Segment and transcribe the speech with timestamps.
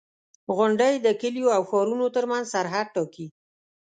[0.55, 3.27] •غونډۍ د کليو او ښارونو ترمنځ سرحد ټاکي.